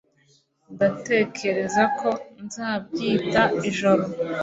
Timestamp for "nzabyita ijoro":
2.43-4.03